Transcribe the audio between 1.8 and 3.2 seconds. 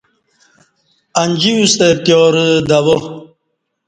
پتیارہ دوا